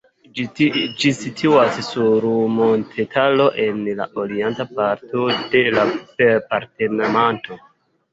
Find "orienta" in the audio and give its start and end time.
4.23-4.67